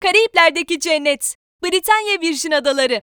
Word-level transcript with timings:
Karayipler'deki 0.00 0.80
cennet, 0.80 1.36
Britanya 1.62 2.20
Virgin 2.20 2.50
Adaları. 2.50 3.02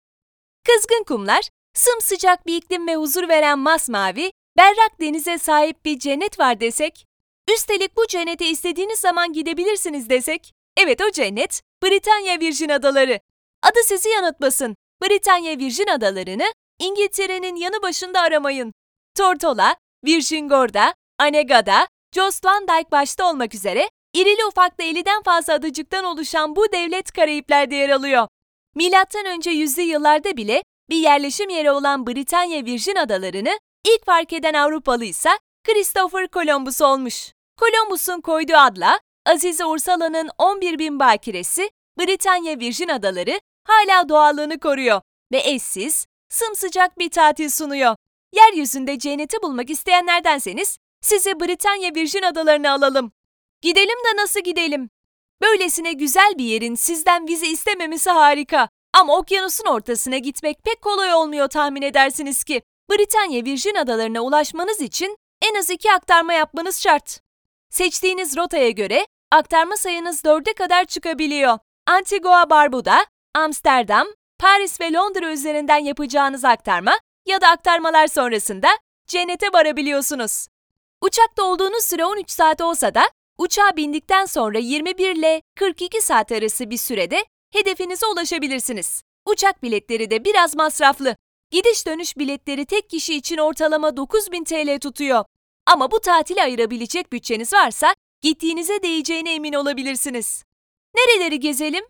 Kızgın 0.67 1.05
kumlar, 1.05 1.49
sımsıcak 1.75 2.47
bir 2.47 2.57
iklim 2.57 2.89
ve 2.89 2.97
huzur 2.97 3.29
veren 3.29 3.59
masmavi, 3.59 4.33
berrak 4.57 5.01
denize 5.01 5.39
sahip 5.39 5.85
bir 5.85 5.99
cennet 5.99 6.39
var 6.39 6.61
desek, 6.61 7.07
üstelik 7.55 7.97
bu 7.97 8.07
cennete 8.07 8.47
istediğiniz 8.47 8.99
zaman 8.99 9.33
gidebilirsiniz 9.33 10.11
desek, 10.11 10.53
evet 10.77 11.01
o 11.01 11.11
cennet 11.11 11.61
Britanya 11.83 12.41
Virgin 12.41 12.69
Adaları. 12.69 13.21
Adı 13.63 13.79
sizi 13.85 14.09
yanıltmasın. 14.09 14.77
Britanya 15.03 15.59
Virgin 15.59 15.87
Adaları'nı 15.87 16.53
İngiltere'nin 16.79 17.57
yanı 17.57 17.83
başında 17.83 18.21
aramayın. 18.21 18.73
Tortola, 19.15 19.77
Virgin 20.05 20.49
Gorda, 20.49 20.95
Anegada, 21.19 21.89
Jost 22.15 22.45
Van 22.45 22.69
Dyke 22.69 22.91
başta 22.91 23.31
olmak 23.31 23.55
üzere 23.55 23.89
irili 24.17 24.45
ufaklı 24.45 24.85
50'den 24.85 25.23
fazla 25.23 25.55
adacıktan 25.55 26.05
oluşan 26.05 26.57
bu 26.57 26.73
devlet 26.73 27.13
Karayipler'de 27.13 27.75
yer 27.75 27.89
alıyor. 27.89 28.29
Milattan 28.75 29.27
önce 29.27 29.51
yüzlü 29.51 29.83
yıllarda 29.83 30.37
bile 30.37 30.63
bir 30.91 30.97
yerleşim 30.97 31.51
yeri 31.51 31.71
olan 31.71 32.07
Britanya 32.07 32.65
Virgin 32.65 32.97
Adaları'nı 32.97 33.59
ilk 33.85 34.07
fark 34.07 34.33
eden 34.33 34.55
Avrupalı 34.55 35.05
ise 35.05 35.31
Christopher 35.65 36.29
Columbus 36.29 36.81
olmuş. 36.81 37.33
Columbus'un 37.61 38.21
koyduğu 38.21 38.57
adla 38.57 39.01
Azize 39.27 39.65
Ursala'nın 39.65 40.31
11 40.39 40.79
bin 40.79 41.01
bakiresi 41.01 41.71
Britanya 41.99 42.61
Virgin 42.61 42.89
Adaları 42.89 43.41
hala 43.65 44.09
doğallığını 44.09 44.61
koruyor 44.61 45.01
ve 45.33 45.39
eşsiz, 45.45 46.07
sımsıcak 46.29 46.99
bir 46.99 47.11
tatil 47.11 47.51
sunuyor. 47.51 47.97
Yeryüzünde 48.33 48.99
cenneti 48.99 49.43
bulmak 49.43 49.71
isteyenlerdenseniz 49.71 50.79
sizi 51.01 51.41
Britanya 51.41 51.95
Virgin 51.95 52.23
Adalarına 52.23 52.73
alalım. 52.73 53.13
Gidelim 53.67 53.99
de 54.05 54.23
nasıl 54.23 54.41
gidelim? 54.41 54.91
Böylesine 55.43 55.93
güzel 55.93 56.35
bir 56.39 56.45
yerin 56.45 56.75
sizden 56.75 57.29
vize 57.29 57.47
istememesi 57.47 58.11
harika. 58.11 58.69
Ama 58.93 59.17
okyanusun 59.17 59.65
ortasına 59.67 60.19
gitmek 60.19 60.65
pek 60.65 60.83
kolay 60.83 61.15
olmuyor 61.15 61.49
tahmin 61.49 61.83
edersiniz 61.83 62.45
ki. 62.45 62.63
Britanya 62.91 63.45
Virgin 63.45 63.75
Adalarına 63.75 64.21
ulaşmanız 64.21 64.81
için 64.81 65.17
en 65.43 65.55
az 65.55 65.71
iki 65.71 65.93
aktarma 65.93 66.33
yapmanız 66.33 66.83
şart. 66.83 67.21
Seçtiğiniz 67.71 68.37
rotaya 68.37 68.71
göre 68.71 69.07
aktarma 69.33 69.77
sayınız 69.77 70.25
dörde 70.25 70.53
kadar 70.53 70.85
çıkabiliyor. 70.85 71.59
Antigua 71.87 72.51
Barbuda, 72.51 73.07
Amsterdam, 73.35 74.07
Paris 74.39 74.81
ve 74.81 74.93
Londra 74.93 75.33
üzerinden 75.33 75.85
yapacağınız 75.85 76.45
aktarma 76.45 76.99
ya 77.27 77.41
da 77.41 77.49
aktarmalar 77.49 78.07
sonrasında 78.07 78.69
cennete 79.07 79.47
varabiliyorsunuz. 79.53 80.47
Uçakta 81.01 81.43
olduğunuz 81.43 81.85
süre 81.85 82.05
13 82.05 82.31
saat 82.31 82.61
olsa 82.61 82.95
da 82.95 83.03
uçağa 83.39 83.77
bindikten 83.77 84.25
sonra 84.25 84.59
21 84.59 85.17
ile 85.17 85.43
42 85.55 86.01
saat 86.01 86.33
arası 86.33 86.71
bir 86.71 86.77
sürede 86.77 87.25
hedefinize 87.53 88.07
ulaşabilirsiniz. 88.07 89.03
Uçak 89.27 89.63
biletleri 89.63 90.11
de 90.11 90.25
biraz 90.25 90.57
masraflı. 90.57 91.17
Gidiş 91.51 91.87
dönüş 91.87 92.17
biletleri 92.17 92.67
tek 92.67 92.91
kişi 92.91 93.15
için 93.15 93.39
ortalama 93.39 93.97
9000 93.97 94.45
TL 94.45 94.79
tutuyor. 94.81 95.25
Ama 95.67 95.91
bu 95.91 96.01
tatile 96.01 96.43
ayırabilecek 96.43 97.13
bütçeniz 97.13 97.53
varsa 97.53 97.95
gittiğinize 98.23 98.83
değeceğine 98.83 99.35
emin 99.35 99.53
olabilirsiniz. 99.53 100.45
Nereleri 100.97 101.41
gezelim? 101.41 101.85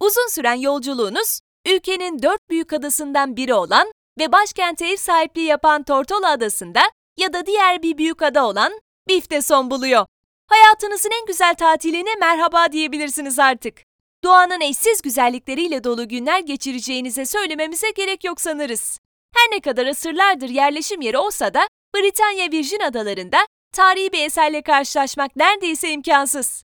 Uzun 0.00 0.28
süren 0.28 0.54
yolculuğunuz 0.54 1.40
ülkenin 1.66 2.22
dört 2.22 2.50
büyük 2.50 2.72
adasından 2.72 3.36
biri 3.36 3.54
olan 3.54 3.92
ve 4.18 4.32
başkente 4.32 4.86
ev 4.86 4.96
sahipliği 4.96 5.46
yapan 5.46 5.82
Tortola 5.82 6.30
Adası'nda 6.30 6.82
ya 7.18 7.32
da 7.32 7.46
diğer 7.46 7.82
bir 7.82 7.98
büyük 7.98 8.22
ada 8.22 8.46
olan 8.46 8.80
Bif'te 9.08 9.42
son 9.42 9.70
buluyor. 9.70 10.06
Hayatınızın 10.48 11.10
en 11.20 11.26
güzel 11.26 11.54
tatiline 11.54 12.14
merhaba 12.20 12.72
diyebilirsiniz 12.72 13.38
artık. 13.38 13.82
Doğanın 14.24 14.60
eşsiz 14.60 15.02
güzellikleriyle 15.02 15.84
dolu 15.84 16.08
günler 16.08 16.40
geçireceğinize 16.40 17.26
söylememize 17.26 17.90
gerek 17.90 18.24
yok 18.24 18.40
sanırız. 18.40 18.98
Her 19.34 19.56
ne 19.56 19.60
kadar 19.60 19.86
asırlardır 19.86 20.48
yerleşim 20.48 21.00
yeri 21.00 21.18
olsa 21.18 21.54
da 21.54 21.68
Britanya 21.96 22.50
Virgin 22.52 22.80
Adaları'nda 22.80 23.46
tarihi 23.72 24.12
bir 24.12 24.24
eserle 24.24 24.62
karşılaşmak 24.62 25.36
neredeyse 25.36 25.90
imkansız. 25.90 26.62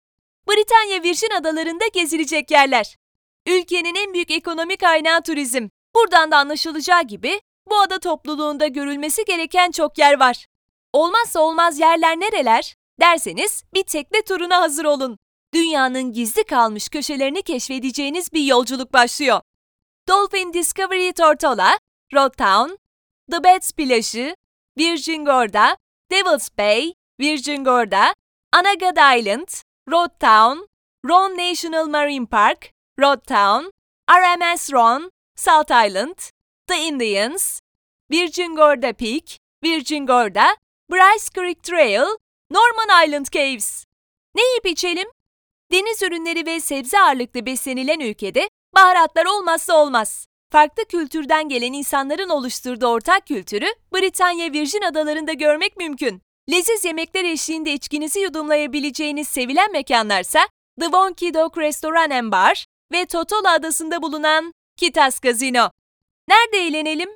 Britanya 0.50 1.04
Virgin 1.04 1.30
Adaları'nda 1.40 1.88
gezilecek 1.94 2.52
yerler. 2.52 2.96
Ülkenin 3.48 3.96
en 3.96 4.14
büyük 4.14 4.32
ekonomik 4.32 4.80
kaynağı 4.80 5.24
turizm. 5.24 5.68
Buradan 5.96 6.32
da 6.32 6.38
anlaşılacağı 6.38 7.04
gibi 7.04 7.42
bu 7.70 7.80
ada 7.80 8.00
topluluğunda 8.00 8.68
görülmesi 8.68 9.26
gereken 9.26 9.72
çok 9.72 9.98
yer 9.98 10.20
var. 10.20 10.46
Olmazsa 10.94 11.40
olmaz 11.40 11.80
yerler 11.80 12.20
nereler? 12.20 12.76
Derseniz 13.00 13.64
bir 13.74 13.84
tekne 13.84 14.22
turuna 14.22 14.62
hazır 14.62 14.86
olun. 14.86 15.18
Dünyanın 15.54 16.14
gizli 16.14 16.44
kalmış 16.44 16.90
köşelerini 16.90 17.42
keşfedeceğiniz 17.42 18.34
bir 18.34 18.44
yolculuk 18.44 18.94
başlıyor. 18.94 19.42
Dolphin 20.08 20.54
Discovery 20.54 21.12
Tortola, 21.12 21.78
Road 22.14 22.34
Town, 22.38 22.76
The 23.32 23.44
Beds 23.44 23.72
plajı, 23.72 24.36
Virgin 24.78 25.26
Gorda, 25.26 25.78
Devil's 26.12 26.50
Bay, 26.58 26.94
Virgin 27.20 27.64
Gorda, 27.64 28.14
Anagada 28.54 29.16
Island, 29.16 29.48
Road 29.92 30.20
Town, 30.20 30.68
Ron 31.06 31.38
National 31.38 31.88
Marine 31.88 32.26
Park, 32.26 32.72
Road 33.00 33.26
Town, 33.28 33.72
RMS 34.10 34.74
Ron, 34.74 35.10
Salt 35.36 35.72
Island, 35.72 36.18
The 36.68 36.78
Indians, 36.78 37.60
Virgin 38.12 38.56
Gorda 38.56 38.94
Peak, 38.94 39.40
Virgin 39.64 40.06
Gorda, 40.06 40.56
Bryce 40.92 41.30
Creek 41.34 41.64
Trail, 41.64 42.06
Norman 42.52 43.06
Island 43.06 43.26
Caves. 43.32 43.86
Ne 44.36 44.42
yiyip 44.42 44.66
içelim? 44.66 45.08
Deniz 45.72 46.04
ürünleri 46.04 46.46
ve 46.46 46.60
sebze 46.60 47.00
ağırlıklı 47.00 47.46
beslenilen 47.46 48.00
ülkede 48.00 48.50
baharatlar 48.76 49.26
olmazsa 49.26 49.78
olmaz. 49.78 50.28
Farklı 50.52 50.86
kültürden 50.86 51.50
gelen 51.50 51.74
insanların 51.74 52.30
oluşturduğu 52.30 52.88
ortak 52.88 53.28
kültürü 53.28 53.66
Britanya 53.94 54.54
Virgin 54.54 54.82
Adaları'nda 54.82 55.34
görmek 55.34 55.78
mümkün. 55.78 56.22
Leziz 56.52 56.86
yemekler 56.86 57.24
eşliğinde 57.24 57.74
içkinizi 57.74 58.20
yudumlayabileceğiniz 58.20 59.28
sevilen 59.28 59.72
mekanlarsa 59.72 60.48
The 60.80 60.86
Wonky 60.86 61.34
Dog 61.34 61.58
Restaurant 61.58 62.12
and 62.12 62.32
Bar 62.32 62.66
ve 62.92 63.06
Totola 63.06 63.52
Adası'nda 63.52 64.02
bulunan 64.02 64.54
Kitas 64.78 65.22
Casino. 65.22 65.70
Nerede 66.28 66.58
eğlenelim? 66.58 67.10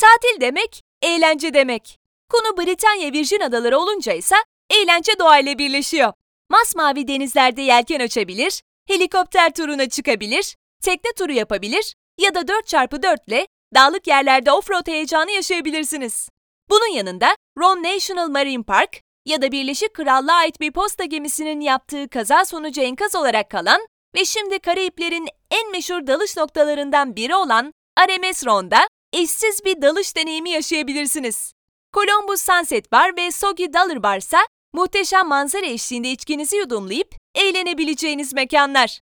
Tatil 0.00 0.40
demek, 0.40 0.82
eğlence 1.02 1.54
demek. 1.54 1.98
Konu 2.30 2.56
Britanya 2.56 3.12
Virgin 3.12 3.40
Adaları 3.40 3.78
olunca 3.78 4.12
ise 4.12 4.36
eğlence 4.70 5.12
doğayla 5.18 5.58
birleşiyor. 5.58 6.12
Masmavi 6.50 7.08
denizlerde 7.08 7.62
yelken 7.62 8.00
açabilir, 8.00 8.62
helikopter 8.88 9.54
turuna 9.54 9.88
çıkabilir, 9.88 10.56
tekne 10.82 11.10
turu 11.18 11.32
yapabilir 11.32 11.94
ya 12.18 12.34
da 12.34 12.40
4x4 12.40 13.16
ile 13.28 13.46
dağlık 13.74 14.06
yerlerde 14.06 14.52
offroad 14.52 14.86
heyecanı 14.86 15.30
yaşayabilirsiniz. 15.30 16.28
Bunun 16.70 16.92
yanında 16.92 17.36
Ron 17.58 17.82
National 17.82 18.28
Marine 18.28 18.62
Park 18.62 19.00
ya 19.26 19.42
da 19.42 19.52
Birleşik 19.52 19.94
Krallığa 19.94 20.36
ait 20.36 20.60
bir 20.60 20.72
posta 20.72 21.04
gemisinin 21.04 21.60
yaptığı 21.60 22.08
kaza 22.08 22.44
sonucu 22.44 22.80
enkaz 22.80 23.14
olarak 23.14 23.50
kalan 23.50 23.80
ve 24.14 24.24
şimdi 24.24 24.58
Karayiplerin 24.58 25.28
en 25.50 25.70
meşhur 25.70 26.06
dalış 26.06 26.36
noktalarından 26.36 27.16
biri 27.16 27.34
olan 27.34 27.72
RMS 28.00 28.46
Ron'da 28.46 28.88
eşsiz 29.12 29.64
bir 29.64 29.82
dalış 29.82 30.16
deneyimi 30.16 30.50
yaşayabilirsiniz. 30.50 31.52
Columbus 31.92 32.42
Sunset 32.42 32.92
Bar 32.92 33.16
ve 33.16 33.32
Soggy 33.32 33.64
Dollar 33.64 34.02
Bar 34.02 34.18
ise 34.18 34.36
muhteşem 34.74 35.28
manzara 35.28 35.66
eşliğinde 35.66 36.10
içkinizi 36.10 36.56
yudumlayıp 36.56 37.14
eğlenebileceğiniz 37.34 38.32
mekanlar. 38.32 39.00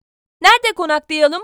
Nerede 0.42 0.74
konaklayalım? 0.76 1.44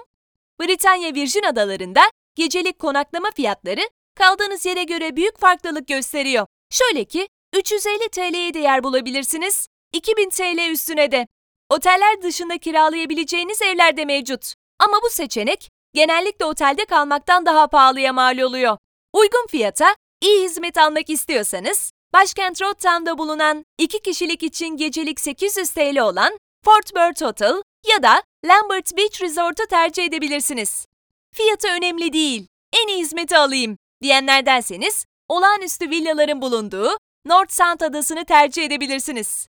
Britanya 0.62 1.14
Virgin 1.14 1.44
Adaları'nda 1.44 2.02
gecelik 2.36 2.80
konaklama 2.80 3.32
fiyatları 3.32 3.82
kaldığınız 4.16 4.66
yere 4.66 4.84
göre 4.84 5.16
büyük 5.16 5.40
farklılık 5.40 5.88
gösteriyor. 5.88 6.48
Şöyle 6.72 7.06
ki 7.06 7.28
350 7.56 8.10
TL'ye 8.10 8.54
de 8.54 8.60
yer 8.60 8.84
bulabilirsiniz, 8.84 9.68
2000 9.94 10.30
TL 10.30 10.72
üstüne 10.72 11.12
de. 11.12 11.28
Oteller 11.70 12.22
dışında 12.22 12.58
kiralayabileceğiniz 12.58 13.62
evler 13.62 13.98
de 13.98 14.06
mevcut. 14.06 14.54
Ama 14.80 14.98
bu 15.04 15.10
seçenek 15.10 15.70
genellikle 15.94 16.46
otelde 16.46 16.86
kalmaktan 16.86 17.46
daha 17.46 17.68
pahalıya 17.68 18.14
mal 18.14 18.38
oluyor. 18.38 18.78
Uygun 19.14 19.48
fiyata 19.48 19.96
iyi 20.22 20.44
hizmet 20.44 20.78
almak 20.78 21.10
istiyorsanız, 21.10 21.92
başkent 22.14 22.58
Town'da 22.60 23.18
bulunan 23.18 23.66
2 23.78 24.02
kişilik 24.02 24.44
için 24.44 24.78
gecelik 24.78 25.20
800 25.20 25.70
TL 25.70 26.00
olan 26.00 26.38
Fort 26.66 26.86
Worth 26.86 27.22
Hotel 27.22 27.62
ya 27.88 28.04
da 28.04 28.24
Lambert 28.46 28.98
Beach 28.98 29.22
Resort'u 29.22 29.68
tercih 29.70 30.06
edebilirsiniz. 30.06 30.86
Fiyatı 31.34 31.68
önemli 31.68 32.14
değil, 32.14 32.48
en 32.74 32.88
iyi 32.88 33.00
hizmeti 33.00 33.38
alayım 33.38 33.78
diyenlerdenseniz 34.02 35.06
olağanüstü 35.30 35.90
villaların 35.90 36.42
bulunduğu 36.42 36.98
North 37.26 37.52
Sound 37.52 37.82
adasını 37.82 38.26
tercih 38.26 38.64
edebilirsiniz. 38.64 39.48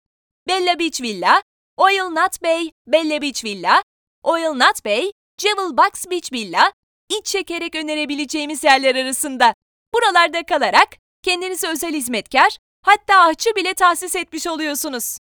Bella 0.47 0.79
Beach 0.79 1.01
Villa, 1.01 1.41
Oil 1.77 2.03
Nut 2.03 2.43
Bay, 2.43 2.71
Bella 2.87 3.21
Beach 3.21 3.43
Villa, 3.43 3.83
Oil 4.23 4.53
Nut 4.53 4.85
Bay, 4.85 5.11
Jewel 5.37 5.77
Box 5.77 6.05
Beach 6.11 6.31
Villa, 6.33 6.71
iç 7.19 7.25
çekerek 7.25 7.75
önerebileceğimiz 7.75 8.63
yerler 8.63 8.95
arasında. 8.95 9.53
Buralarda 9.93 10.43
kalarak 10.45 10.89
kendinize 11.23 11.67
özel 11.67 11.93
hizmetkar, 11.93 12.57
hatta 12.81 13.19
ahçı 13.21 13.55
bile 13.55 13.73
tahsis 13.73 14.15
etmiş 14.15 14.47
oluyorsunuz. 14.47 15.17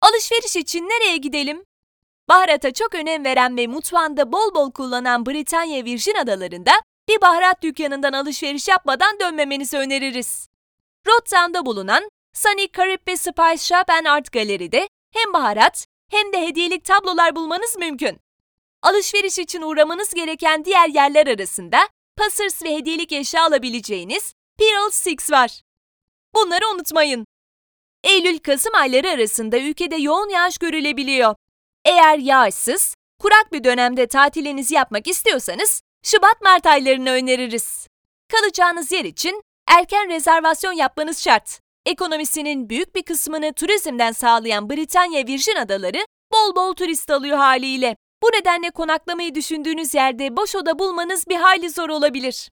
Alışveriş 0.00 0.56
için 0.56 0.84
nereye 0.84 1.16
gidelim? 1.16 1.64
Baharata 2.28 2.72
çok 2.72 2.94
önem 2.94 3.24
veren 3.24 3.56
ve 3.56 3.66
mutfağında 3.66 4.32
bol 4.32 4.54
bol 4.54 4.72
kullanan 4.72 5.26
Britanya 5.26 5.84
Virgin 5.84 6.14
Adaları'nda 6.14 6.72
bir 7.08 7.20
baharat 7.20 7.62
dükkanından 7.62 8.12
alışveriş 8.12 8.68
yapmadan 8.68 9.20
dönmemenizi 9.20 9.78
öneririz. 9.78 10.48
Rotterdam'da 11.06 11.66
bulunan 11.66 12.08
Sunny 12.34 12.68
Carib 12.76 13.08
ve 13.08 13.16
Spice 13.16 13.58
Shop 13.58 13.90
and 13.90 14.06
Art 14.06 14.32
Gallery'de 14.32 14.88
hem 15.12 15.32
baharat 15.32 15.86
hem 16.10 16.32
de 16.32 16.40
hediyelik 16.46 16.84
tablolar 16.84 17.36
bulmanız 17.36 17.76
mümkün. 17.78 18.20
Alışveriş 18.82 19.38
için 19.38 19.62
uğramanız 19.62 20.14
gereken 20.14 20.64
diğer 20.64 20.88
yerler 20.88 21.26
arasında 21.26 21.88
Passers 22.16 22.62
ve 22.62 22.76
hediyelik 22.76 23.12
eşya 23.12 23.44
alabileceğiniz 23.44 24.34
Pearl 24.58 24.90
Six 24.90 25.30
var. 25.30 25.60
Bunları 26.34 26.68
unutmayın. 26.74 27.24
Eylül-Kasım 28.04 28.74
ayları 28.74 29.10
arasında 29.10 29.58
ülkede 29.58 29.96
yoğun 29.96 30.28
yağış 30.28 30.58
görülebiliyor. 30.58 31.34
Eğer 31.84 32.18
yağışsız, 32.18 32.94
kurak 33.18 33.52
bir 33.52 33.64
dönemde 33.64 34.06
tatilinizi 34.06 34.74
yapmak 34.74 35.08
istiyorsanız 35.08 35.82
Şubat-Mart 36.04 36.66
aylarını 36.66 37.10
öneririz. 37.10 37.86
Kalacağınız 38.32 38.92
yer 38.92 39.04
için 39.04 39.42
erken 39.68 40.08
rezervasyon 40.08 40.72
yapmanız 40.72 41.24
şart. 41.24 41.60
Ekonomisinin 41.86 42.68
büyük 42.68 42.94
bir 42.94 43.02
kısmını 43.02 43.52
turizmden 43.52 44.12
sağlayan 44.12 44.70
Britanya 44.70 45.26
Virgin 45.26 45.56
Adaları 45.56 46.06
bol 46.32 46.56
bol 46.56 46.74
turist 46.74 47.10
alıyor 47.10 47.36
haliyle. 47.36 47.96
Bu 48.22 48.26
nedenle 48.26 48.70
konaklamayı 48.70 49.34
düşündüğünüz 49.34 49.94
yerde 49.94 50.36
boş 50.36 50.56
oda 50.56 50.78
bulmanız 50.78 51.28
bir 51.28 51.36
hayli 51.36 51.70
zor 51.70 51.88
olabilir. 51.88 52.48